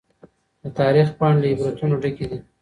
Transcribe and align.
د 0.61 0.63
تاريخ 0.79 1.07
پاڼې 1.19 1.39
له 1.41 1.47
عبرتونو 1.57 1.95
ډکې 2.03 2.25
دي. 2.29 2.39